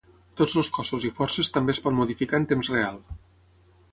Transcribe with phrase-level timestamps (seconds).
[0.39, 3.01] Tots els cossos i forces també es pot modificar en temps real.